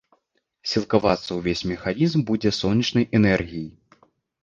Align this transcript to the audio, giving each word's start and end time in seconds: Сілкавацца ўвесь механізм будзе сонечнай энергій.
Сілкавацца 0.71 1.29
ўвесь 1.41 1.63
механізм 1.73 2.19
будзе 2.33 2.55
сонечнай 2.63 3.11
энергій. 3.21 3.67